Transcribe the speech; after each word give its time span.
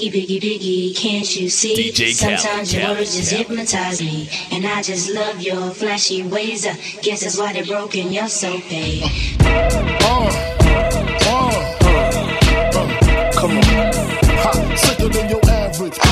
Biggie, 0.00 0.12
biggie, 0.26 0.40
biggie, 0.40 0.96
can't 0.96 1.36
you 1.36 1.50
see? 1.50 1.74
DJ 1.92 2.14
Sometimes 2.14 2.72
Khaled, 2.72 2.72
your 2.72 2.82
Khaled, 2.82 2.98
words 3.00 3.16
just 3.18 3.32
Khaled. 3.32 3.46
hypnotize 3.48 4.00
me. 4.00 4.30
And 4.50 4.66
I 4.66 4.80
just 4.80 5.10
love 5.12 5.42
your 5.42 5.70
flashy 5.72 6.22
ways. 6.22 6.66
I 6.66 6.72
guess 7.02 7.20
that's 7.20 7.36
why 7.36 7.52
they're 7.52 7.66
broken, 7.66 8.10
you're 8.10 8.26
so 8.28 8.58
paid. 8.60 9.02
Uh, 9.40 10.30
uh, 11.26 11.52
uh, 12.72 13.32
come 13.34 13.50
on. 13.50 13.62
Hot, 14.40 14.78
sicker 14.78 15.08
than 15.10 15.28
your 15.28 15.39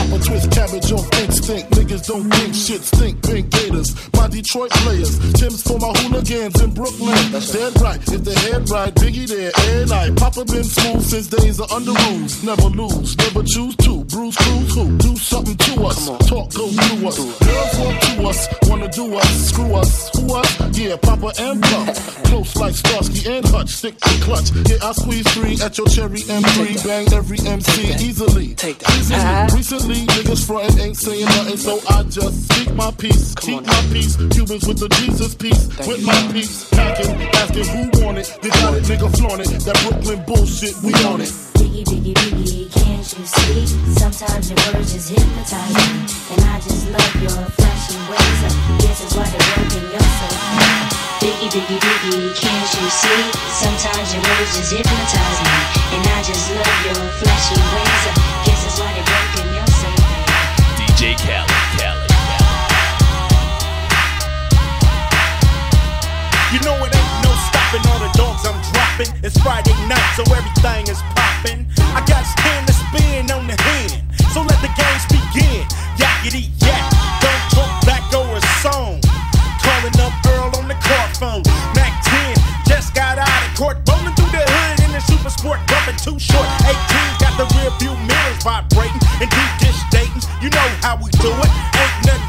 Papa 0.08 0.24
twist 0.24 0.50
cabbage 0.52 0.92
off 0.92 1.12
instinct. 1.20 1.70
Niggas 1.72 2.06
don't 2.06 2.30
think 2.30 2.54
shit 2.54 2.80
stink. 2.80 3.22
Pink 3.22 3.50
Gators, 3.50 3.94
my 4.14 4.26
Detroit 4.26 4.70
players. 4.70 5.18
Tim's 5.34 5.62
for 5.62 5.78
my 5.78 5.92
hooligans 6.00 6.60
in 6.62 6.72
Brooklyn. 6.72 7.14
Dead 7.52 7.80
right, 7.82 8.00
if 8.08 8.24
the 8.24 8.32
head 8.48 8.68
right, 8.70 8.94
Biggie 8.94 9.28
there, 9.28 9.52
and 9.76 9.92
I. 9.92 10.10
Papa 10.14 10.46
been 10.46 10.64
smooth 10.64 11.02
since 11.02 11.26
days 11.28 11.60
of 11.60 11.70
under 11.70 11.92
rules. 11.92 12.42
Never 12.42 12.68
lose, 12.72 13.18
never 13.18 13.42
choose 13.42 13.76
to. 13.76 14.04
Bruce 14.04 14.36
Cruz 14.36 14.74
who? 14.74 14.96
Do 14.96 15.14
something 15.16 15.56
to 15.56 15.84
us. 15.84 16.06
Talk 16.26 16.54
go 16.54 16.68
through 16.68 17.08
us. 17.08 17.18
Girls 17.18 17.78
want 17.78 18.00
to 18.00 18.28
us, 18.28 18.48
wanna 18.68 18.88
do 18.88 19.14
us. 19.14 19.48
Screw 19.50 19.74
us, 19.74 20.08
who 20.16 20.34
us? 20.34 20.78
Yeah, 20.78 20.96
Papa 20.96 21.32
and 21.38 21.62
Puff. 21.62 22.22
Close 22.28 22.56
like 22.56 22.74
Starsky 22.74 23.28
and 23.30 23.46
Hutch, 23.48 23.68
stick 23.68 23.98
to 24.00 24.24
clutch. 24.24 24.50
Yeah, 24.68 24.88
I 24.88 24.92
squeeze 24.92 25.28
three 25.34 25.60
at 25.60 25.76
your 25.76 25.86
cherry 25.86 26.20
M3. 26.20 26.86
Bang 26.86 27.12
every 27.12 27.38
MC 27.40 27.92
easily. 28.04 28.54
Take 28.54 28.78
that. 28.78 28.96
Easily. 28.96 29.18
Uh-huh. 29.20 29.48
Recently, 29.98 30.22
niggas 30.22 30.46
frontin' 30.46 30.80
ain't 30.80 30.96
saying 30.96 31.24
nothing, 31.24 31.56
so 31.56 31.80
I 31.88 32.02
just 32.04 32.46
speak 32.46 32.72
my 32.74 32.90
peace, 32.92 33.34
keep 33.34 33.66
my 33.66 33.82
peace. 33.90 34.16
Cubans 34.16 34.66
with 34.66 34.78
the 34.78 34.88
Jesus 35.00 35.34
peace, 35.34 35.66
with 35.86 36.04
my 36.06 36.14
peace. 36.32 36.68
Packing, 36.70 37.10
asking 37.34 37.66
who 37.66 37.82
want 38.04 38.18
it. 38.18 38.38
They 38.42 38.50
got 38.50 38.74
it, 38.74 38.84
nigga 38.84 39.10
flaunt 39.18 39.42
it. 39.42 39.50
That 39.66 39.78
Brooklyn 39.82 40.22
bullshit, 40.26 40.74
we 40.86 40.94
on 41.02 41.20
it. 41.20 41.32
Biggie, 41.58 41.82
biggie, 41.82 42.14
biggie, 42.14 42.70
can't 42.70 43.02
you 43.02 43.24
see? 43.26 43.66
Sometimes 43.98 44.50
your 44.50 44.58
words 44.70 44.92
just 44.92 45.10
hypnotize 45.10 45.74
me. 45.74 45.86
And 46.30 46.40
I 46.46 46.56
just 46.62 46.86
love 46.94 47.14
your 47.18 47.42
flashy 47.58 47.98
ways. 48.06 48.40
I 48.46 48.50
guess 48.78 49.02
that's 49.02 49.14
why 49.18 49.26
they're 49.26 49.46
broken, 49.58 49.82
you're 49.82 50.10
so 50.14 50.28
paid. 50.30 50.86
Biggie, 51.18 51.50
biggie, 51.50 51.80
biggie, 51.82 52.30
can't 52.38 52.70
you 52.78 52.86
see? 52.86 53.22
Sometimes 53.50 54.14
your 54.14 54.22
words 54.22 54.50
just 54.54 54.70
hypnotize 54.70 55.38
me. 55.42 55.54
And 55.90 56.02
I 56.06 56.22
just 56.22 56.44
love 56.54 56.78
your 56.86 57.02
flashy 57.18 57.58
ways. 57.58 58.02
I 58.06 58.46
guess 58.46 58.62
that's 58.62 58.78
why 58.78 58.94
they're 58.94 59.07
You 66.48 66.60
know 66.64 66.80
it 66.80 66.96
ain't 66.96 67.24
no 67.28 67.32
stopping 67.52 67.84
all 67.92 68.00
the 68.00 68.08
dogs 68.16 68.40
I'm 68.48 68.56
dropping. 68.72 69.12
It's 69.22 69.36
Friday 69.44 69.76
night, 69.84 70.00
so 70.16 70.24
everything 70.32 70.88
is 70.88 70.96
popping. 71.12 71.68
I 71.92 72.00
got 72.08 72.24
stand 72.24 72.64
to 72.66 72.72
spin 72.72 73.28
on 73.28 73.44
the 73.44 73.52
hand, 73.52 73.77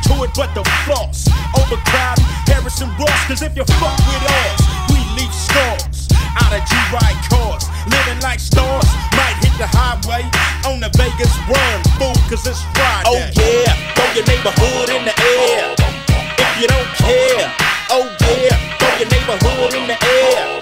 to 0.09 0.25
it 0.25 0.33
but 0.33 0.49
the 0.57 0.65
floss. 0.85 1.29
Overcrowding 1.53 2.25
Harrison 2.49 2.89
Ross, 2.97 3.19
cause 3.29 3.41
if 3.41 3.53
you 3.55 3.63
fuck 3.77 3.97
with 4.09 4.25
us, 4.25 4.59
we 4.89 4.99
leave 5.13 5.33
scars. 5.33 6.09
Out 6.41 6.53
of 6.53 6.61
G-Ride 6.65 7.19
cars, 7.29 7.69
living 7.85 8.19
like 8.21 8.39
stars. 8.41 8.89
Might 9.13 9.37
hit 9.41 9.53
the 9.61 9.69
highway 9.69 10.25
on 10.65 10.81
the 10.81 10.89
Vegas 10.97 11.33
run, 11.45 11.77
fool, 12.01 12.17
cause 12.29 12.45
it's 12.45 12.61
Friday. 12.73 13.05
Oh 13.05 13.21
yeah, 13.37 13.73
throw 13.93 14.09
your 14.17 14.25
neighborhood 14.25 14.89
in 14.89 15.05
the 15.05 15.13
air. 15.13 15.77
If 15.77 16.51
you 16.57 16.67
don't 16.67 16.89
care, 16.97 17.45
oh 17.93 18.05
yeah, 18.25 18.57
throw 18.81 18.93
your 18.97 19.09
neighborhood 19.13 19.73
in 19.77 19.85
the 19.85 19.97
air. 19.97 20.57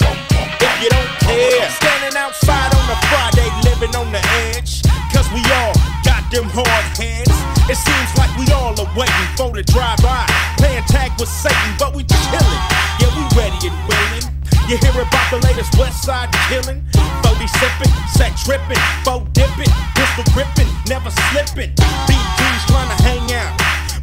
If 0.59 0.73
you 0.83 0.89
don't 0.91 1.13
care, 1.23 1.69
standing 1.71 2.17
outside 2.19 2.71
on 2.75 2.85
a 2.91 2.97
Friday, 3.07 3.47
living 3.63 3.95
on 3.95 4.11
the 4.11 4.23
edge. 4.51 4.83
Cause 5.13 5.27
we 5.31 5.41
all 5.63 5.73
got 6.03 6.23
them 6.31 6.45
hard 6.51 6.85
heads. 6.97 7.26
It 7.67 7.75
seems 7.75 8.15
like 8.15 8.31
we 8.39 8.47
all 8.55 8.71
are 8.79 8.91
waiting 8.95 9.29
for 9.35 9.51
the 9.51 9.61
drive-by. 9.61 10.23
Playing 10.55 10.87
tag 10.87 11.11
with 11.19 11.27
Satan, 11.27 11.75
but 11.77 11.93
we 11.93 12.03
chillin'. 12.07 12.61
Yeah, 12.95 13.11
we 13.11 13.27
ready 13.35 13.59
and 13.67 13.75
willing. 13.83 14.23
You 14.71 14.79
hear 14.79 14.95
about 14.95 15.27
the 15.27 15.43
latest 15.43 15.75
West 15.75 16.01
Side 16.03 16.31
killing? 16.47 16.79
40 17.27 17.43
sippin', 17.59 17.91
set 18.07 18.31
trippin', 18.39 18.79
foe 19.03 19.27
dippin', 19.35 19.67
pistol 19.99 20.23
grippin', 20.31 20.71
never 20.87 21.11
slippin'. 21.11 21.75
BG's 22.07 22.63
trying 22.71 22.87
to 22.87 23.03
hang 23.03 23.27
out. 23.35 23.51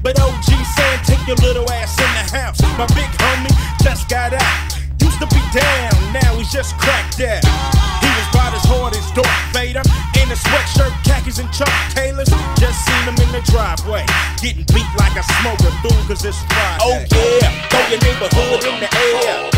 But 0.02 0.20
OG 0.20 0.44
saying 0.44 1.00
take 1.08 1.26
your 1.26 1.36
little 1.40 1.64
ass 1.72 1.96
in 1.96 2.10
the 2.20 2.36
house. 2.36 2.60
My 2.76 2.84
big 2.92 3.08
homie 3.16 3.48
just 3.82 4.10
got 4.10 4.34
out. 4.34 4.76
Used 5.00 5.20
to 5.20 5.26
be 5.32 5.40
down, 5.56 6.12
now 6.12 6.36
he's 6.36 6.52
just 6.52 6.76
cracked 6.76 7.20
out. 7.22 8.03
Was 8.14 8.28
about 8.30 8.54
as 8.54 8.64
hard 8.64 8.94
as 8.94 9.06
Darth 9.10 9.28
Vader. 9.50 9.82
In 10.22 10.30
a 10.30 10.38
sweatshirt, 10.38 10.94
khakis, 11.02 11.38
and 11.38 11.50
Chuck 11.52 11.72
Taylors. 11.90 12.30
Just 12.56 12.78
seen 12.86 13.02
him 13.10 13.18
in 13.18 13.30
the 13.34 13.42
driveway. 13.50 14.06
Getting 14.38 14.64
beat 14.70 14.90
like 14.98 15.18
a 15.18 15.24
smoker, 15.42 15.74
fool, 15.82 15.98
cause 16.06 16.24
it's 16.24 16.38
Friday. 16.46 16.78
Oh 16.82 16.98
yeah, 17.10 17.50
throw 17.68 17.82
your 17.90 18.00
neighborhood 18.06 18.62
in 18.70 18.76
the 18.78 18.90
air. 18.94 19.50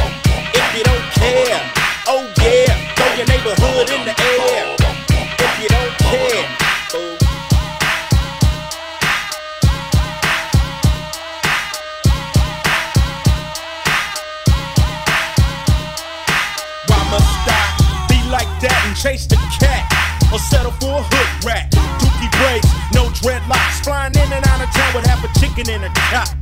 If 0.57 0.69
you 0.73 0.85
don't 0.85 1.07
care. 1.13 1.61
Oh 2.09 2.25
yeah, 2.41 2.73
throw 2.97 3.13
your 3.15 3.29
neighborhood 3.29 3.89
in 3.93 4.03
the 4.09 4.15
air. 4.17 4.77
If 4.81 5.53
you 5.61 5.69
don't 5.69 5.95
care. 6.01 6.66
Chase 19.07 19.27
the 19.27 19.37
cat? 19.63 19.87
Or 20.33 20.39
settle 20.39 20.75
for 20.83 20.99
a 20.99 21.03
hood 21.07 21.31
rat? 21.47 21.71
Dookie 22.03 22.33
braids, 22.39 22.67
no 22.91 23.07
dreadlocks. 23.23 23.85
Flying 23.87 24.15
in 24.19 24.29
and 24.35 24.43
out 24.51 24.59
of 24.59 24.71
town 24.75 24.91
with 24.95 25.07
half 25.07 25.23
a 25.23 25.31
chicken 25.39 25.71
in 25.71 25.85
a 25.85 25.93
cock. 26.11 26.35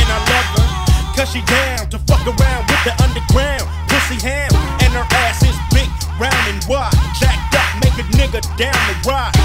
And 0.00 0.06
I 0.08 0.18
love 0.32 0.48
her, 0.56 0.68
cause 1.12 1.28
she 1.32 1.44
down 1.44 1.90
to 1.92 1.98
fuck 2.08 2.24
around 2.24 2.64
with 2.72 2.82
the 2.88 2.94
underground. 3.04 3.68
Pussy 3.92 4.16
ham, 4.24 4.48
and 4.80 4.92
her 4.96 5.06
ass 5.28 5.44
is 5.44 5.56
big, 5.76 5.88
round 6.16 6.44
and 6.48 6.60
wide. 6.64 6.96
Jacked 7.20 7.52
up, 7.52 7.68
make 7.84 7.96
a 8.00 8.06
nigga 8.16 8.40
down 8.56 8.80
the 8.88 8.96
ride. 9.04 9.35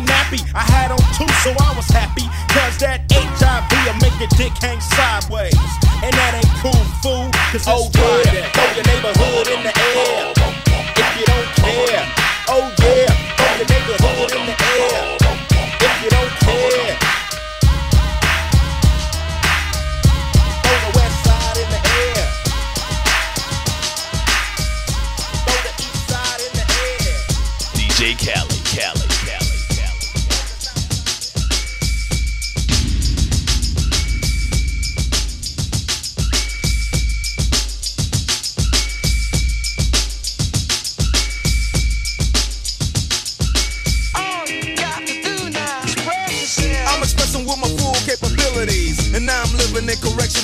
The 0.00 0.12
nappy, 0.12 0.40
I 0.54 0.62
had 0.62 0.90
on 0.90 1.02
two, 1.16 1.28
so 1.44 1.50
I 1.50 1.74
was 1.76 1.88
happy. 1.88 2.24
Cause 2.48 2.78
that 2.80 3.04
HIV 3.10 3.70
will 3.86 3.98
make 4.00 4.16
your 4.20 4.32
dick 4.36 4.52
hang 4.60 4.80
sideways. 4.80 5.56
And 6.02 6.12
that 6.14 6.40
ain't 6.40 6.54
cool, 6.64 6.84
fool. 7.04 7.28
Cause 7.52 7.66
it's 7.66 7.68
oh, 7.68 7.88
Friday. 7.92 8.44
Throw 8.52 8.68
your 8.76 8.86
neighborhood 8.88 9.46
in 9.52 9.60
the 9.64 9.72
air. 9.72 10.32
If 10.32 11.10
you 11.18 11.26
don't 11.26 11.50
care. 11.60 12.04
Oh 12.48 12.66
yeah, 12.80 13.12
throw 13.36 13.52
your 13.60 13.68
neighborhood 13.68 14.32
in 14.36 14.44
the 14.48 14.56
air. 14.56 15.16
If 15.80 15.94
you 16.04 16.10
don't 16.10 16.34
care. 16.40 16.89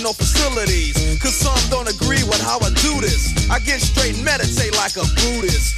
Correctional 0.06 0.12
facilities. 0.14 1.18
Cause 1.20 1.34
some 1.34 1.70
don't 1.70 1.88
agree 1.88 2.22
with 2.24 2.40
how 2.40 2.58
I 2.60 2.70
do 2.70 3.00
this. 3.00 3.34
I 3.50 3.58
get 3.58 3.80
straight 3.80 4.14
and 4.16 4.24
meditate 4.24 4.76
like 4.76 4.96
a 4.96 5.06
Buddhist. 5.16 5.75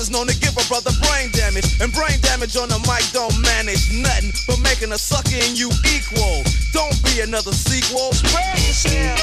It's 0.00 0.10
known 0.10 0.28
to 0.28 0.38
give 0.38 0.54
a 0.54 0.62
brother 0.68 0.92
brain 1.02 1.28
damage. 1.32 1.80
And 1.82 1.92
brain 1.92 2.20
damage 2.22 2.56
on 2.56 2.68
the 2.68 2.78
mic 2.86 3.02
don't 3.10 3.34
manage 3.42 3.90
nothing 3.90 4.30
but 4.46 4.62
making 4.62 4.92
a 4.92 4.98
sucker 4.98 5.34
in 5.34 5.58
you 5.58 5.74
equal. 5.90 6.46
Don't 6.70 6.94
be 7.02 7.18
another 7.18 7.50
sequel. 7.50 8.14
Spread 8.14 8.54
yourself. 8.62 9.18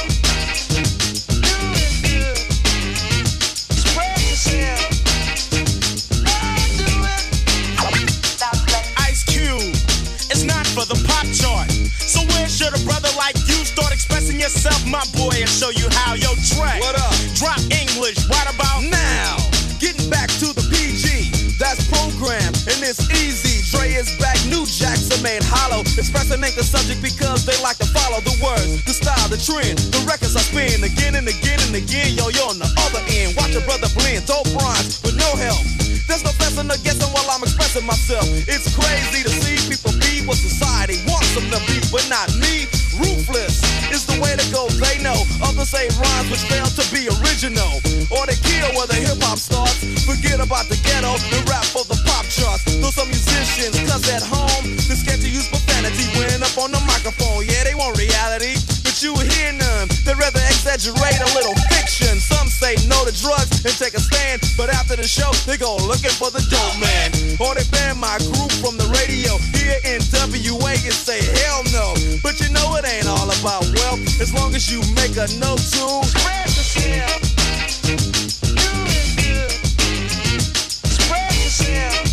Do 1.31 1.56
it 1.80 1.95
good. 2.04 2.38
Spread 3.72 4.19
yourself. 4.19 4.83
Ice 9.07 9.24
Cube. 9.24 9.71
It's 10.28 10.44
not 10.44 10.68
for 10.68 10.83
the 10.83 11.00
pop 11.07 11.24
chart. 11.31 11.71
So 12.04 12.19
where 12.36 12.50
should 12.50 12.75
a 12.75 12.81
brother 12.83 13.10
like 13.16 13.39
you 13.48 13.63
start 13.63 13.94
expressing 13.94 14.42
yourself, 14.42 14.86
my 14.86 15.04
boy, 15.16 15.39
and 15.39 15.50
show 15.50 15.69
you 15.69 15.88
how? 15.92 16.16
Yo, 16.16 16.36
Dre. 16.51 16.83
What 16.83 16.94
is 23.95 24.12
back, 24.19 24.36
new 24.51 24.68
jacks 24.68 25.07
are 25.15 25.24
made 25.24 25.42
hollow. 25.44 25.81
Expressing 25.95 26.44
ain't 26.44 26.56
the 26.56 26.63
subject 26.63 27.01
because 27.01 27.45
they 27.47 27.56
like 27.63 27.80
to 27.80 27.88
follow 27.95 28.19
the 28.21 28.36
words, 28.44 28.83
the 28.83 28.92
style, 28.92 29.27
the 29.31 29.39
trend. 29.39 29.80
The 29.95 30.03
records 30.03 30.36
I 30.36 30.44
spin 30.44 30.83
again 30.83 31.15
and 31.15 31.27
again 31.27 31.59
and 31.63 31.75
again. 31.75 32.12
Yo, 32.15 32.27
yo, 32.30 32.51
on 32.51 32.59
the 32.59 32.68
other 32.88 33.01
end, 33.07 33.36
watch 33.39 33.56
a 33.56 33.63
brother 33.63 33.88
blend, 33.95 34.27
dope 34.27 34.51
rhymes 34.51 35.00
with 35.01 35.15
no 35.15 35.31
help. 35.39 35.63
There's 36.07 36.24
no 36.24 36.31
fessing 36.38 36.69
or 36.69 36.77
guessing 36.86 37.09
while 37.15 37.25
I'm 37.31 37.42
expressing 37.42 37.86
myself. 37.88 38.27
It's 38.45 38.69
crazy 38.75 39.24
to 39.25 39.31
see 39.42 39.57
people 39.65 39.95
be 39.97 40.21
what 40.27 40.38
society 40.38 41.01
wants 41.09 41.33
them 41.33 41.50
to 41.50 41.59
be, 41.65 41.81
but 41.89 42.06
not 42.12 42.30
me. 42.38 42.69
Ruthless 42.95 43.59
is 43.92 44.07
the 44.07 44.15
way 44.24 44.38
to 44.38 44.45
go, 44.56 44.69
they 44.80 45.01
know. 45.03 45.18
Others 45.44 45.68
say 45.68 45.89
rhymes 46.00 46.31
which 46.31 46.45
fail 46.47 46.63
to 46.63 46.83
be 46.95 47.12
original. 47.19 47.68
Or 48.07 48.24
they 48.24 48.39
kill 48.39 48.71
where 48.77 48.88
the 48.88 48.95
hip 48.95 49.19
hop 49.19 49.36
starts. 49.36 49.83
Forget 50.07 50.39
about 50.39 50.71
the 50.71 50.80
ghetto 50.80 51.12
and 51.18 51.44
rap 51.50 51.65
for 51.65 51.83
the 51.83 52.00
pop 52.07 52.24
charts. 52.31 52.63
Though 52.80 52.94
some 52.94 53.09
musicians, 53.12 53.75
at 54.03 54.19
home, 54.27 54.75
scared 54.75 55.24
to 55.24 55.30
use 55.30 55.47
profanity 55.47 56.03
when 56.19 56.44
up 56.44 56.51
on 56.59 56.68
the 56.68 56.83
microphone. 56.83 57.47
Yeah, 57.47 57.63
they 57.63 57.71
want 57.71 57.95
reality, 57.95 58.59
but 58.83 59.00
you 59.00 59.15
hear 59.15 59.56
none. 59.56 59.88
They'd 60.03 60.19
rather 60.19 60.44
exaggerate 60.51 61.15
a 61.24 61.30
little 61.31 61.56
fiction. 61.71 62.19
Some 62.19 62.51
say 62.51 62.75
no 62.92 63.07
to 63.07 63.15
drugs 63.15 63.63
and 63.63 63.71
take 63.71 63.95
a 63.95 64.03
stand, 64.03 64.44
but 64.59 64.68
after 64.68 65.00
the 65.00 65.07
show, 65.07 65.31
they 65.47 65.56
go 65.56 65.80
looking 65.88 66.12
for 66.12 66.27
the 66.27 66.44
dope 66.51 66.75
man. 66.75 67.15
Or 67.39 67.56
they 67.56 67.63
ban 67.71 67.95
my 67.95 68.19
group 68.36 68.51
from 68.59 68.75
the 68.75 68.92
radio 68.92 69.39
here 69.56 69.80
in 69.88 70.03
WA 70.12 70.75
and 70.75 70.92
say 70.92 71.24
hell 71.39 71.63
no. 71.71 71.95
But 72.19 72.44
you 72.44 72.51
know 72.51 72.75
it 72.75 72.83
ain't 72.83 73.07
all 73.07 73.31
about 73.31 73.63
wealth 73.80 74.03
as 74.19 74.36
long 74.36 74.56
as 74.59 74.68
you 74.68 74.83
make 75.00 75.15
a 75.15 75.31
note 75.39 75.63
to 75.71 76.03
spread 76.03 76.51
it 76.51 76.68
good. 79.24 79.51
Spread. 80.83 82.05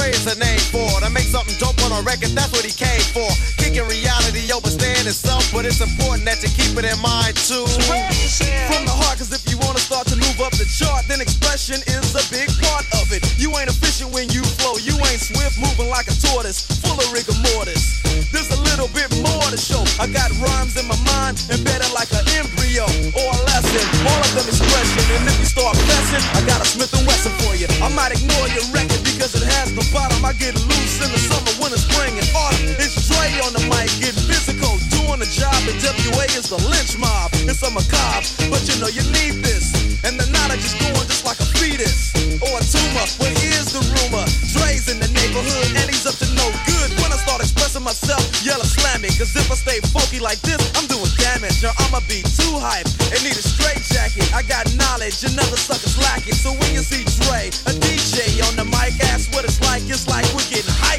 Dre 0.00 0.08
is 0.16 0.24
a 0.24 0.36
name 0.40 0.64
for. 0.72 0.88
I 1.04 1.12
make 1.12 1.28
something 1.28 1.52
dope 1.60 1.76
on 1.84 1.92
a 1.92 2.00
record, 2.00 2.32
that's 2.32 2.52
what 2.56 2.64
he 2.64 2.72
came 2.72 3.04
for. 3.12 3.28
Kicking 3.60 3.84
reality 3.84 4.48
over 4.48 4.72
staying 4.72 5.04
itself, 5.04 5.44
but 5.52 5.68
it's 5.68 5.84
important 5.84 6.24
that 6.24 6.40
you 6.40 6.48
keep 6.56 6.72
it 6.80 6.88
in 6.88 6.96
mind 7.04 7.36
too. 7.36 7.68
From 7.68 8.88
the 8.88 8.96
heart, 8.96 9.20
cause 9.20 9.28
if 9.28 9.44
you 9.52 9.60
wanna 9.60 9.82
start 9.82 10.08
to 10.08 10.16
move 10.16 10.40
up 10.40 10.56
the 10.56 10.64
chart, 10.64 11.04
then 11.04 11.20
expression 11.20 11.84
is 11.84 12.16
a 12.16 12.24
big 12.32 12.48
part 12.64 12.88
of 12.96 13.12
it. 13.12 13.20
You 13.36 13.52
ain't 13.60 13.68
efficient 13.68 14.08
when 14.16 14.32
you 14.32 14.40
flow, 14.56 14.80
you 14.80 14.96
ain't 15.04 15.20
swift, 15.20 15.60
moving 15.60 15.92
like 15.92 16.08
a 16.08 16.16
tortoise, 16.16 16.64
full 16.80 16.96
of 16.96 17.12
rigor 17.12 17.36
mortis. 17.52 18.00
There's 18.32 18.48
a 18.56 18.60
little 18.72 18.88
bit 18.96 19.12
more 19.20 19.44
to 19.52 19.58
show. 19.60 19.84
I 20.00 20.08
got 20.08 20.32
rhymes 20.40 20.80
in 20.80 20.88
my 20.88 20.96
mind, 21.12 21.44
embedded 21.52 21.92
like 21.92 22.08
an 22.16 22.24
embryo 22.40 22.88
or 23.20 23.28
a 23.36 23.40
lesson. 23.52 23.84
All 24.08 24.20
of 24.24 24.32
them 24.32 24.48
expression, 24.48 25.04
and 25.12 25.28
if 25.28 25.36
you 25.44 25.48
start 25.50 25.76
pressing, 25.76 26.24
I 26.32 26.40
got 26.48 26.64
a 26.64 26.66
Smith 26.66 26.94
and 26.96 27.04
Wesson 27.04 27.36
for 27.44 27.52
you. 27.52 27.68
I 27.84 27.92
might 27.92 28.09
bottom. 29.92 30.24
I 30.24 30.32
get 30.32 30.54
loose 30.54 30.96
in 31.02 31.10
the 31.10 31.20
summer, 31.20 31.52
winter, 31.62 31.78
spring, 31.78 32.16
and 32.18 32.26
autumn. 32.34 32.74
It's 32.78 32.96
Dre 33.06 33.26
on 33.46 33.52
the 33.52 33.62
mic, 33.70 33.90
getting 33.98 34.24
physical, 34.26 34.78
doing 34.90 35.20
the 35.20 35.30
job. 35.30 35.54
And 35.66 35.76
WA 35.82 36.26
is 36.34 36.50
the 36.50 36.58
lynch 36.70 36.96
mob. 36.98 37.30
It's 37.46 37.62
a 37.62 37.70
macabre, 37.70 38.26
but 38.50 38.62
you 38.66 38.78
know 38.80 38.90
you 38.90 39.04
need 39.14 39.42
this. 39.44 39.74
And 40.06 40.18
the 40.18 40.26
knowledge 40.32 40.64
is 40.64 40.74
going 40.80 41.06
just 41.06 41.26
like 41.26 41.38
a 41.38 41.48
fetus 41.58 42.14
or 42.40 42.54
a 42.56 42.64
tumor. 42.64 43.06
Well, 43.20 43.34
here's 43.42 43.74
the 43.74 43.82
rumor: 43.84 44.24
Dre's 44.54 44.88
in 44.88 44.98
the 44.98 45.10
neighborhood, 45.12 45.68
and 45.76 45.86
he's 45.90 46.06
up 46.06 46.16
to 46.22 46.28
no 46.34 46.46
good. 46.64 46.88
When 47.02 47.12
I 47.12 47.18
start 47.20 47.42
expressing 47.42 47.84
myself, 47.84 48.22
yell 48.40 48.62
slam 48.64 49.02
me. 49.02 49.10
Cause 49.18 49.34
if 49.36 49.50
I 49.50 49.56
stay 49.58 49.78
funky 49.92 50.20
like 50.22 50.40
this, 50.40 50.60
I'm 50.78 50.86
doing 50.86 51.10
damage. 51.18 51.60
Or 51.66 51.74
I'ma 51.84 52.00
be 52.08 52.24
too 52.24 52.56
hype 52.56 52.88
and 53.12 53.20
need 53.20 53.36
a 53.36 53.44
straight 53.44 53.82
jacket. 53.90 54.32
I 54.32 54.42
got 54.42 54.70
knowledge, 54.76 55.20
another 55.26 55.58
suckers 55.58 55.98
lack 56.00 56.24
it. 56.26 56.36
So 56.38 56.54
when 56.56 56.72
you 56.72 56.80
see 56.80 57.04
Dre, 57.26 57.52
it's 59.90 60.06
like. 60.08 60.24
We're 60.32 60.48
getting 60.48 60.70
hyped 60.70 60.89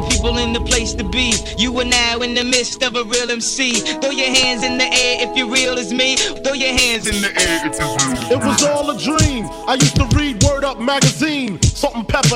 party 0.00 0.16
people 0.16 0.38
in 0.38 0.52
the 0.52 0.60
place 0.60 0.94
to 0.94 1.04
be. 1.04 1.34
You 1.58 1.78
are 1.80 1.84
now 1.84 2.18
in 2.18 2.34
the 2.34 2.44
midst 2.44 2.82
of 2.82 2.96
a 2.96 3.04
real 3.04 3.30
MC. 3.30 3.74
Throw 4.00 4.10
your 4.10 4.28
hands 4.28 4.64
in 4.64 4.78
the 4.78 4.84
air 4.84 5.28
if 5.28 5.36
you're 5.36 5.48
real 5.48 5.78
as 5.78 5.92
me. 5.92 6.16
Throw 6.16 6.52
your 6.52 6.72
hands 6.72 7.06
in 7.06 7.20
the 7.22 7.28
air 7.28 7.66
if 7.66 7.78
you're 7.78 7.96
real. 7.96 8.40
It 8.40 8.44
was 8.44 8.62
all 8.64 8.90
a 8.90 8.98
dream. 8.98 9.46
I 9.66 9.74
used 9.74 9.96
to 9.96 10.06
read 10.16 10.42
Word 10.42 10.64
Up 10.64 10.80
magazine. 10.80 11.35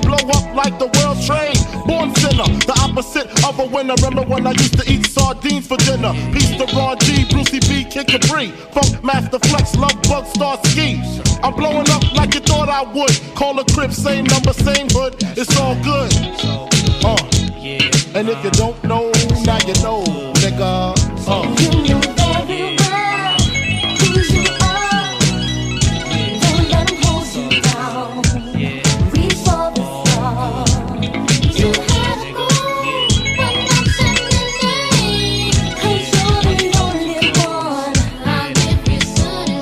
blow 0.00 0.22
up 0.36 0.46
like 0.54 0.78
the 0.78 0.88
world 0.98 1.18
trade. 1.24 1.58
Born 1.86 2.14
sinner, 2.16 2.48
the 2.66 2.74
opposite 2.82 3.28
of 3.44 3.58
a 3.58 3.66
winner. 3.66 3.94
Remember 4.02 4.22
when 4.22 4.46
I 4.46 4.52
used 4.52 4.78
to 4.78 4.84
eat 4.90 5.06
sardines 5.06 5.66
for 5.66 5.76
dinner? 5.78 6.12
Peace 6.32 6.56
to 6.56 6.66
Ron 6.76 6.98
G, 7.00 7.24
Brucey 7.30 7.60
B, 7.60 7.84
Kid 7.84 8.08
Capri, 8.08 8.48
Funkmaster 8.74 9.40
Flex, 9.48 9.76
Love 9.76 10.00
Bug, 10.08 10.24
Starski. 10.34 11.00
I'm 11.42 11.54
blowing 11.54 11.88
up 11.90 12.02
like 12.14 12.34
you 12.34 12.40
thought 12.40 12.68
I 12.68 12.82
would. 12.82 13.14
Call 13.34 13.58
a 13.58 13.64
crib, 13.64 13.92
same 13.92 14.24
number, 14.24 14.52
same 14.52 14.88
hood. 14.90 15.16
It's 15.36 15.56
all 15.56 15.74
good. 15.82 16.12
Uh. 17.04 17.16
And 18.14 18.28
if 18.28 18.42
you 18.42 18.50
don't 18.50 18.82
know, 18.82 19.12
now 19.44 19.58
you 19.66 19.74
know, 19.82 20.02
nigga. 20.42 20.97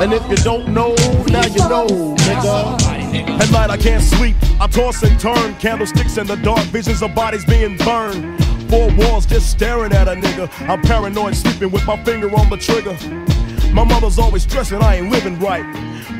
And 0.00 0.12
if 0.12 0.28
you 0.30 0.36
don't 0.36 0.68
know, 0.68 0.94
now 1.26 1.44
you 1.46 1.68
know, 1.68 1.86
nigga. 2.16 2.80
At 3.40 3.50
night 3.50 3.70
I 3.70 3.76
can't 3.76 4.02
sleep. 4.02 4.36
I 4.60 4.68
toss 4.68 5.02
and 5.02 5.18
turn, 5.18 5.54
candlesticks 5.56 6.18
in 6.18 6.26
the 6.26 6.36
dark, 6.36 6.60
visions 6.66 7.02
of 7.02 7.14
bodies 7.14 7.44
being 7.44 7.76
burned. 7.78 8.44
Four 8.70 8.94
walls 8.96 9.26
just 9.26 9.50
staring 9.50 9.92
at 9.92 10.06
a 10.06 10.12
nigga. 10.12 10.48
I'm 10.68 10.82
paranoid, 10.82 11.34
sleeping 11.34 11.70
with 11.70 11.84
my 11.86 12.02
finger 12.04 12.28
on 12.36 12.48
the 12.48 12.56
trigger. 12.56 12.96
My 13.72 13.84
mother's 13.84 14.18
always 14.18 14.44
stressing 14.44 14.82
I 14.82 14.96
ain't 14.96 15.10
living 15.10 15.38
right, 15.40 15.64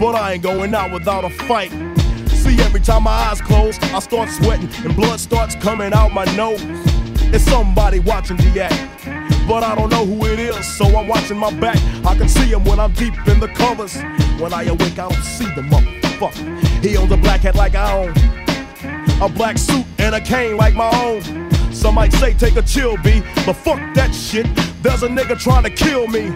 but 0.00 0.14
I 0.14 0.32
ain't 0.32 0.42
going 0.42 0.74
out 0.74 0.92
without 0.92 1.24
a 1.24 1.30
fight. 1.30 1.70
See, 2.30 2.60
every 2.60 2.80
time 2.80 3.04
my 3.04 3.10
eyes 3.10 3.40
close, 3.40 3.78
I 3.80 4.00
start 4.00 4.28
sweating 4.28 4.70
and 4.84 4.96
blood 4.96 5.20
starts 5.20 5.54
coming 5.54 5.92
out 5.92 6.12
my 6.12 6.24
nose. 6.36 6.60
It's 7.30 7.44
somebody 7.44 8.00
watching 8.00 8.38
the 8.38 8.64
act, 8.64 9.06
but 9.48 9.62
I 9.64 9.74
don't 9.74 9.88
know 9.88 10.04
who 10.04 10.26
it 10.26 10.38
is, 10.38 10.66
so 10.76 10.84
I'm 10.84 11.08
watching 11.08 11.38
my 11.38 11.50
back. 11.58 11.78
I 12.04 12.14
can 12.14 12.28
see 12.28 12.48
him 12.52 12.64
when 12.64 12.78
I'm 12.78 12.92
deep 12.92 13.14
in 13.26 13.40
the 13.40 13.48
covers. 13.48 13.96
When 14.38 14.52
I 14.52 14.64
awake, 14.64 14.98
I 14.98 15.08
don't 15.08 15.14
see 15.24 15.46
the 15.46 15.62
motherfucker. 15.62 16.84
He 16.84 16.96
owns 16.98 17.10
a 17.10 17.16
black 17.16 17.40
hat 17.40 17.54
like 17.54 17.74
I 17.74 17.90
own, 17.96 18.12
a 19.22 19.28
black 19.28 19.56
suit 19.56 19.86
and 19.98 20.14
a 20.14 20.20
cane 20.20 20.58
like 20.58 20.74
my 20.74 20.90
own. 21.02 21.22
Some 21.72 21.94
might 21.94 22.12
say 22.12 22.34
take 22.34 22.56
a 22.56 22.62
chill, 22.62 22.98
B, 22.98 23.22
but 23.46 23.54
fuck 23.54 23.78
that 23.94 24.14
shit. 24.14 24.46
There's 24.82 25.02
a 25.02 25.08
nigga 25.08 25.40
trying 25.40 25.64
to 25.64 25.70
kill 25.70 26.06
me. 26.08 26.26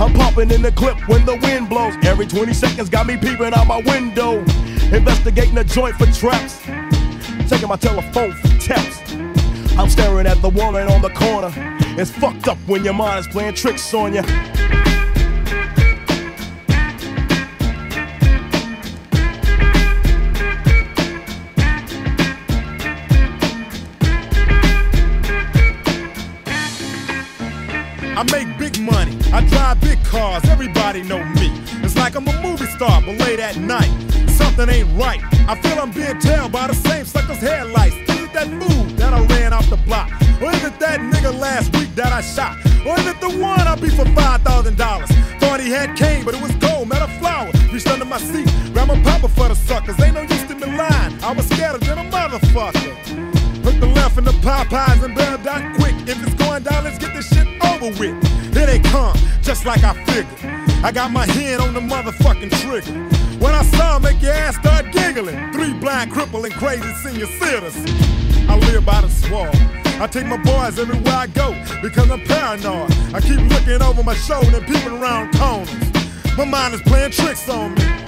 I'm 0.00 0.12
popping 0.12 0.50
in 0.50 0.62
the 0.62 0.72
clip 0.72 1.08
when 1.08 1.24
the 1.24 1.36
wind 1.36 1.68
blows. 1.68 1.94
Every 2.04 2.26
20 2.26 2.52
seconds 2.52 2.90
got 2.90 3.06
me 3.06 3.16
peeping 3.16 3.54
out 3.54 3.66
my 3.66 3.80
window. 3.82 4.40
Investigating 4.92 5.56
a 5.58 5.64
joint 5.64 5.94
for 5.96 6.06
traps. 6.06 6.60
Taking 7.48 7.68
my 7.68 7.76
telephone 7.76 8.32
for 8.32 8.48
taps. 8.58 9.05
I'm 9.78 9.90
staring 9.90 10.26
at 10.26 10.40
the 10.40 10.48
wall 10.48 10.76
and 10.76 10.88
on 10.90 11.02
the 11.02 11.10
corner. 11.10 11.52
It's 11.98 12.10
fucked 12.10 12.48
up 12.48 12.58
when 12.66 12.84
your 12.84 12.94
mind 12.94 13.20
is 13.20 13.26
playing 13.28 13.54
tricks 13.54 13.92
on 13.92 14.14
you. 14.14 14.22
I 28.18 28.22
make 28.32 28.58
big 28.58 28.80
money. 28.80 29.18
I 29.30 29.44
drive 29.46 29.78
big 29.82 30.02
cars. 30.04 30.42
Everybody 30.46 31.02
know 31.02 31.22
me. 31.22 31.52
It's 31.84 31.96
like 31.96 32.16
I'm 32.16 32.26
a 32.26 32.42
movie 32.42 32.64
star, 32.66 33.02
but 33.02 33.18
late 33.18 33.40
at 33.40 33.58
night, 33.58 33.92
something 34.30 34.70
ain't 34.70 34.88
right. 34.98 35.20
I 35.46 35.54
feel 35.60 35.78
I'm 35.78 35.92
being 35.92 36.18
tailed 36.18 36.50
by 36.50 36.66
the 36.66 36.74
same 36.74 37.04
sucker's 37.04 37.38
headlights. 37.38 37.94
Is 38.08 38.32
that 38.32 38.48
fool 38.48 38.84
that 38.96 39.12
I 39.12 39.22
ran 39.26 39.45
block? 39.86 40.10
Or 40.42 40.50
is 40.52 40.64
it 40.64 40.78
that 40.80 41.00
nigga 41.00 41.32
last 41.38 41.74
week 41.76 41.94
that 41.94 42.12
I 42.12 42.20
shot? 42.20 42.58
Or 42.86 42.98
is 42.98 43.06
it 43.06 43.18
the 43.20 43.30
one 43.38 43.60
I 43.60 43.74
beat 43.76 43.92
for 43.92 44.04
five 44.14 44.42
thousand 44.42 44.76
dollars? 44.76 45.10
Thought 45.40 45.60
he 45.60 45.70
had 45.70 45.96
cane, 45.96 46.24
but 46.24 46.34
it 46.34 46.42
was 46.42 46.54
gold, 46.56 46.88
met 46.88 47.02
a 47.02 47.08
flower. 47.18 47.50
Reached 47.72 47.88
under 47.88 48.04
my 48.04 48.18
seat, 48.18 48.48
grabbed 48.72 48.88
my 48.88 49.02
papa 49.02 49.28
for 49.28 49.48
the 49.48 49.54
suckers. 49.54 49.98
Ain't 50.00 50.14
no 50.14 50.22
use 50.22 50.44
to 50.44 50.54
me 50.54 50.66
lying. 50.76 51.12
I 51.22 51.32
was 51.32 51.46
scared 51.46 51.80
than 51.80 51.98
a 51.98 52.04
motherfucker. 52.10 53.62
Put 53.62 53.80
the 53.80 53.86
left 53.86 54.18
in 54.18 54.24
the 54.24 54.36
Popeyes 54.46 55.02
and 55.02 55.14
bail 55.14 55.38
down 55.38 55.74
quick. 55.76 55.94
If 56.06 56.22
it's 56.22 56.34
going 56.34 56.62
down, 56.62 56.84
let's 56.84 56.98
get 56.98 57.14
this 57.14 57.28
shit 57.28 57.48
over 57.64 57.88
with. 57.98 58.16
Here 58.54 58.66
they 58.66 58.80
come, 58.80 59.16
just 59.42 59.64
like 59.64 59.82
I 59.84 59.94
figured. 60.04 60.26
I 60.84 60.92
got 60.92 61.10
my 61.10 61.26
hand 61.26 61.62
on 61.62 61.74
the 61.74 61.80
motherfucking 61.80 62.50
trigger. 62.60 63.15
When 63.38 63.54
I 63.54 63.62
saw 63.62 63.98
make 63.98 64.22
your 64.22 64.32
ass 64.32 64.56
start 64.56 64.92
giggling. 64.92 65.52
Three 65.52 65.74
blind, 65.74 66.12
crippling, 66.12 66.52
crazy 66.52 66.92
senior 66.94 67.26
citizens. 67.26 67.90
I 68.48 68.56
live 68.58 68.84
by 68.84 69.00
the 69.00 69.08
swamp. 69.08 69.54
I 70.00 70.06
take 70.06 70.26
my 70.26 70.36
boys 70.36 70.78
everywhere 70.78 71.14
I 71.14 71.26
go 71.26 71.52
because 71.82 72.10
I'm 72.10 72.20
paranoid. 72.20 72.90
I 73.14 73.20
keep 73.20 73.40
looking 73.50 73.82
over 73.82 74.02
my 74.02 74.14
shoulder 74.14 74.56
and 74.56 74.66
peeping 74.66 74.98
around 75.00 75.34
corners. 75.34 75.72
My 76.36 76.44
mind 76.44 76.74
is 76.74 76.82
playing 76.82 77.12
tricks 77.12 77.48
on 77.48 77.74
me. 77.74 78.05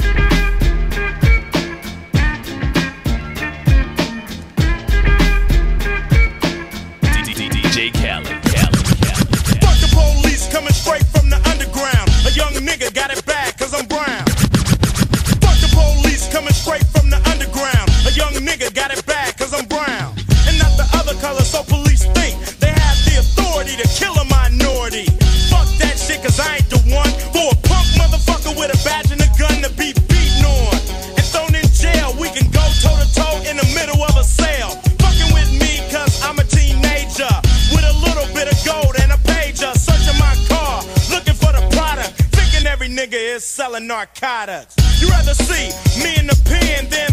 Narcotics. 43.99 44.77
You 45.01 45.09
rather 45.09 45.35
see 45.35 45.75
me 46.05 46.15
in 46.21 46.29
the 46.29 46.39
pen 46.45 46.89
than 46.89 47.08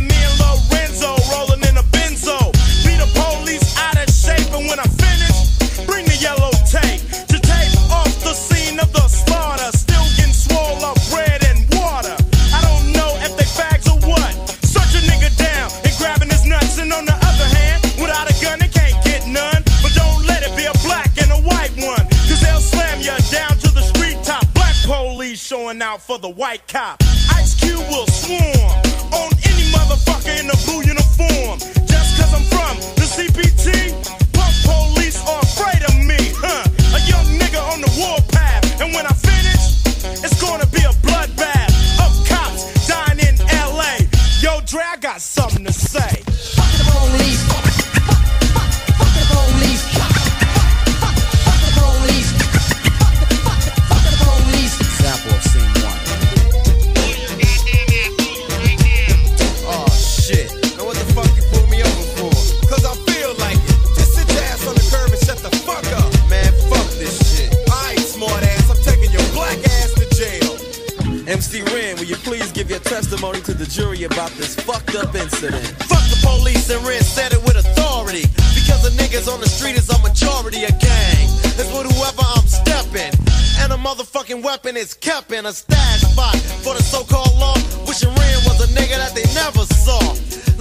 out 25.96 26.02
for 26.02 26.20
the 26.20 26.30
white 26.30 26.68
cop. 26.68 27.15
Fuck 75.54 76.02
the 76.10 76.18
police 76.26 76.70
and 76.72 76.82
Ren 76.88 77.02
said 77.04 77.32
it 77.34 77.42
with 77.46 77.56
authority. 77.56 78.26
Because 78.58 78.82
the 78.82 78.90
niggas 78.98 79.32
on 79.32 79.40
the 79.40 79.48
street 79.48 79.78
is 79.78 79.90
a 79.90 80.00
majority 80.02 80.64
of 80.64 80.74
gang. 80.80 81.30
It's 81.54 81.70
with 81.70 81.86
whoever 81.86 82.26
I'm 82.26 82.48
stepping. 82.48 83.14
And 83.62 83.70
a 83.72 83.78
motherfucking 83.78 84.42
weapon 84.42 84.76
is 84.76 84.96
kept 84.96 85.32
in 85.32 85.46
a 85.46 85.54
stash 85.54 86.02
spot 86.02 86.36
for 86.66 86.74
the 86.74 86.82
so-called 86.82 87.38
law. 87.38 87.54
Wishing 87.86 88.10
Ren 88.10 88.38
was 88.50 88.58
a 88.66 88.70
nigga 88.74 88.98
that 88.98 89.14
they 89.14 89.26
never 89.38 89.62
saw. 89.70 90.02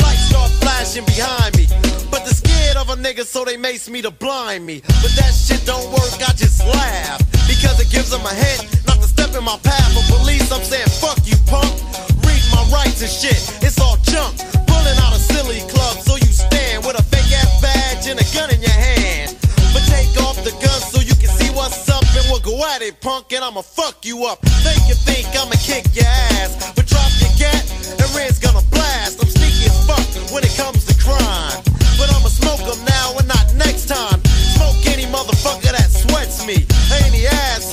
Lights 0.04 0.28
start 0.28 0.50
flashing 0.60 1.06
behind 1.06 1.56
me. 1.56 1.64
But 2.10 2.28
they're 2.28 2.36
scared 2.36 2.76
of 2.76 2.90
a 2.90 2.96
nigga, 3.00 3.24
so 3.24 3.44
they 3.44 3.56
mace 3.56 3.88
me 3.88 4.02
to 4.02 4.10
blind 4.10 4.66
me. 4.66 4.82
But 5.00 5.16
that 5.16 5.32
shit 5.32 5.64
don't 5.64 5.88
work, 5.92 6.12
I 6.20 6.36
just 6.36 6.60
laugh. 6.60 7.24
Because 7.48 7.80
it 7.80 7.88
gives 7.88 8.10
them 8.10 8.20
a 8.20 8.34
hint 8.34 8.68
not 8.86 9.00
to 9.00 9.08
step 9.08 9.34
in 9.34 9.44
my 9.44 9.56
path. 9.64 9.96
But 9.96 10.04
police, 10.18 10.52
I'm 10.52 10.62
saying, 10.62 10.92
fuck 11.00 11.24
you, 11.24 11.40
punk. 11.48 11.72
Read 12.20 12.44
my 12.52 12.68
rights 12.68 13.00
and 13.00 13.10
shit, 13.10 13.40
it's 13.64 13.80
all 13.80 13.96
junk. 14.04 14.36
Pulling 14.84 15.00
out 15.00 15.16
a 15.16 15.18
silly 15.18 15.60
club, 15.72 15.96
so 15.96 16.16
you 16.16 16.28
stand 16.28 16.84
with 16.84 17.00
a 17.00 17.02
fake 17.04 17.32
ass 17.32 17.48
badge 17.62 18.06
and 18.06 18.20
a 18.20 18.26
gun 18.36 18.52
in 18.52 18.60
your 18.60 18.68
hand. 18.68 19.32
But 19.72 19.80
take 19.88 20.12
off 20.20 20.36
the 20.44 20.52
gun 20.60 20.80
so 20.92 21.00
you 21.00 21.16
can 21.16 21.32
see 21.32 21.48
what's 21.56 21.88
up, 21.88 22.04
and 22.12 22.24
we'll 22.28 22.44
go 22.44 22.52
at 22.68 22.82
it, 22.82 23.00
punk, 23.00 23.32
and 23.32 23.42
I'ma 23.42 23.62
fuck 23.62 24.04
you 24.04 24.26
up. 24.26 24.44
Make 24.60 24.84
you 24.84 24.94
think 25.08 25.32
I'ma 25.32 25.56
kick 25.56 25.88
your 25.96 26.04
ass, 26.36 26.72
but 26.76 26.84
drop 26.84 27.08
your 27.16 27.32
gat, 27.40 27.64
and 27.96 28.08
Ren's 28.12 28.38
gonna 28.38 28.60
blast. 28.68 29.24
I'm 29.24 29.30
sneaky 29.32 29.72
as 29.72 29.78
fuck 29.88 30.04
when 30.28 30.44
it 30.44 30.52
comes 30.52 30.84
to 30.84 30.94
crime. 31.00 31.64
But 31.96 32.12
I'ma 32.12 32.28
smoke 32.28 32.60
'em 32.68 32.84
now 32.84 33.16
and 33.16 33.28
not 33.28 33.54
next 33.56 33.88
time. 33.88 34.20
Smoke 34.52 34.84
any 34.84 35.06
motherfucker 35.08 35.72
that 35.72 35.88
sweats 35.88 36.44
me. 36.44 36.60
Ain't 36.92 37.14
asshole 37.24 37.32
that 37.32 37.63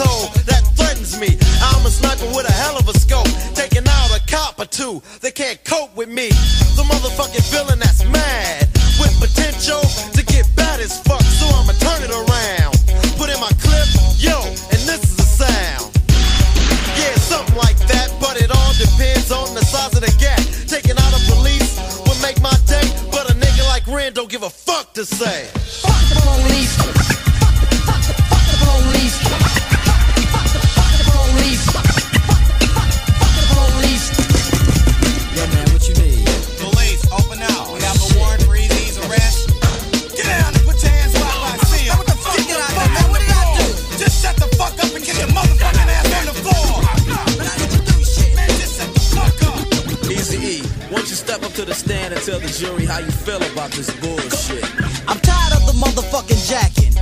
two. 4.81 5.01
They 5.21 5.31
can't 5.31 5.63
cope 5.63 5.95
with 5.95 6.09
me. 6.09 6.29
The 6.77 6.85
motherfucking 6.89 7.45
villain 7.53 7.79
that's 7.79 8.03
mad. 8.05 8.67
With 8.99 9.13
potential 9.21 9.81
to 10.17 10.21
get 10.25 10.45
bad 10.55 10.79
as 10.79 10.99
fuck. 11.05 11.21
So 11.21 11.45
I'ma 11.53 11.73
turn 11.77 12.01
it 12.01 12.09
around. 12.09 12.73
Put 13.17 13.29
in 13.29 13.39
my 13.39 13.53
clip, 13.61 13.87
yo, 14.17 14.41
and 14.73 14.81
this 14.89 15.01
is 15.09 15.15
the 15.21 15.27
sound. 15.41 15.93
Yeah, 16.97 17.13
something 17.31 17.55
like 17.55 17.77
that, 17.93 18.09
but 18.19 18.41
it 18.41 18.49
all 18.49 18.73
depends 18.73 19.31
on 19.31 19.53
the 19.53 19.61
size 19.61 19.93
of 19.93 20.01
the 20.01 20.13
gap. 20.17 20.41
Taking 20.65 20.97
out 20.97 21.13
a 21.13 21.21
police 21.29 21.77
would 22.07 22.19
make 22.21 22.41
my 22.41 22.57
day, 22.65 22.85
but 23.11 23.29
a 23.29 23.33
nigga 23.35 23.63
like 23.67 23.85
Ren 23.87 24.13
don't 24.13 24.29
give 24.29 24.43
a 24.43 24.49
fuck 24.49 24.93
to 24.93 25.05
say. 25.05 25.60
About 53.71 53.77
this 53.77 53.91
bullshit? 53.99 54.63
I'm 55.07 55.19
tired 55.19 55.53
of 55.53 55.65
the 55.65 55.75
motherfucking 55.79 56.41
jacking. 56.47 56.93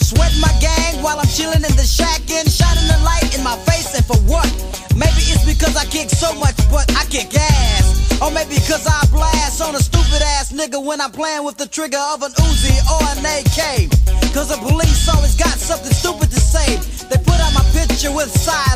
Sweating 0.00 0.40
my 0.40 0.52
gang 0.60 1.02
while 1.02 1.18
I'm 1.18 1.28
chilling 1.28 1.62
in 1.62 1.74
the 1.76 1.86
shack 1.86 2.20
and 2.30 2.50
shining 2.50 2.86
the 2.86 2.98
light 3.04 3.36
in 3.36 3.44
my 3.44 3.56
face 3.66 3.94
and 3.94 4.04
for 4.04 4.18
what? 4.26 4.48
Maybe 4.94 5.22
it's 5.30 5.44
because 5.44 5.76
I 5.76 5.84
kick 5.86 6.10
so 6.10 6.34
much, 6.34 6.56
but 6.70 6.90
I 6.96 7.04
kick 7.06 7.34
ass. 7.34 8.20
Or 8.20 8.30
maybe 8.30 8.56
because 8.56 8.86
I 8.86 9.06
blast 9.12 9.62
on 9.62 9.74
a 9.74 9.78
stupid 9.78 10.22
ass 10.38 10.52
nigga 10.52 10.82
when 10.82 11.00
I'm 11.00 11.12
playing 11.12 11.44
with 11.44 11.56
the 11.56 11.66
trigger 11.66 12.02
of 12.14 12.22
an 12.22 12.32
Uzi 12.32 12.74
or 12.90 13.02
an 13.14 13.22
AK. 13.22 13.90
Cause 14.34 14.48
the 14.48 14.58
police 14.58 15.08
always 15.08 15.36
got 15.36 15.54
something 15.58 15.92
stupid 15.92 16.30
to 16.30 16.40
say. 16.40 16.76
They 17.08 17.18
put 17.22 17.38
out 17.40 17.54
my 17.54 17.64
picture 17.72 18.12
with 18.12 18.30
silence. 18.30 18.67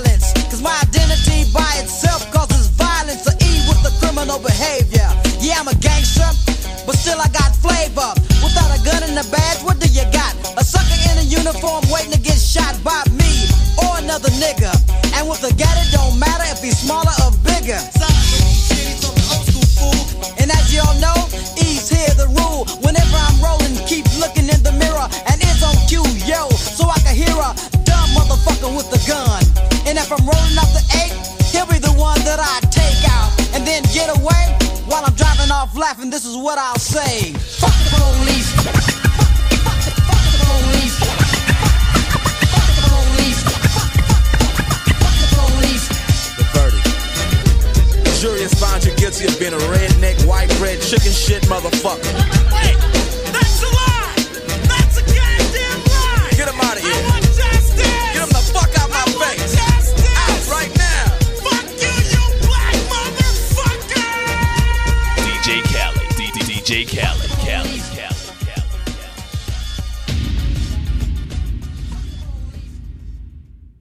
Smaller 16.92 17.16
or 17.24 17.33
bigger. 17.48 17.81
And 20.40 20.48
as 20.52 20.74
y'all 20.74 20.96
know, 21.00 21.16
E's 21.57 21.88
here 21.88 22.12
the 22.20 22.28
rule. 22.37 22.68
Whenever 22.85 23.16
I'm 23.16 23.38
rolling, 23.40 23.72
keep 23.88 24.05
looking 24.20 24.48
in 24.52 24.61
the 24.62 24.72
mirror 24.76 25.09
and 25.28 25.40
it's 25.40 25.62
on 25.64 25.76
cue, 25.88 26.05
yo, 26.28 26.48
so 26.52 26.85
I 26.88 26.98
can 27.00 27.16
hear 27.16 27.33
a 27.33 27.50
dumb 27.88 28.09
motherfucker 28.12 28.70
with 28.76 28.92
a 28.92 29.00
gun. 29.09 29.42
And 29.88 29.96
if 29.96 30.12
I'm 30.12 30.24
rolling 30.24 30.59
up 30.61 30.68
the 30.76 30.85
eight, 31.00 31.14
he'll 31.48 31.66
be 31.66 31.78
the 31.78 31.94
one 31.96 32.20
that 32.28 32.40
I 32.40 32.61
take 32.68 33.00
out 33.09 33.31
and 33.55 33.66
then 33.66 33.83
get 33.94 34.09
away 34.12 34.44
while 34.85 35.05
I'm 35.05 35.14
driving 35.14 35.50
off 35.50 35.74
laughing. 35.76 36.11
This 36.11 36.24
is 36.24 36.37
what 36.37 36.59
I'll 36.59 36.78
say. 36.78 37.33
Fuck 37.33 37.76
the 37.85 37.90
police. 37.96 38.91
Jury 49.22 49.30
has 49.30 49.38
being 49.38 49.54
a 49.54 49.64
redneck, 49.72 50.26
white 50.26 50.48
bread, 50.58 50.80
chicken 50.80 51.12
shit 51.12 51.42
motherfucker. 51.44 52.91